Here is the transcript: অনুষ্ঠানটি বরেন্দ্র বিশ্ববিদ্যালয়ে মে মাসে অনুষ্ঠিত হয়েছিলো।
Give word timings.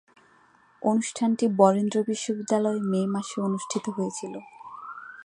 অনুষ্ঠানটি 0.81 1.45
বরেন্দ্র 1.57 1.97
বিশ্ববিদ্যালয়ে 2.07 2.81
মে 2.81 3.01
মাসে 3.07 3.37
অনুষ্ঠিত 3.41 3.85
হয়েছিলো। 3.89 4.39